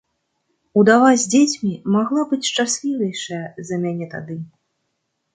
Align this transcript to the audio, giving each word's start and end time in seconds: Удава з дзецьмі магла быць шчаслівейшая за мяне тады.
Удава 0.81 1.09
з 1.23 1.27
дзецьмі 1.33 1.73
магла 1.95 2.23
быць 2.31 2.47
шчаслівейшая 2.51 3.41
за 3.69 3.75
мяне 3.83 4.07
тады. 4.15 4.39